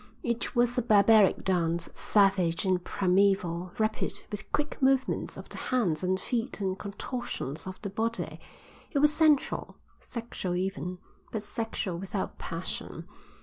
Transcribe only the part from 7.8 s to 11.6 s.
the body; it was sensual, sexual even, but